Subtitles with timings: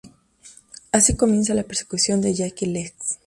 [0.91, 3.19] Así comienza la persecución de Jackie Legs.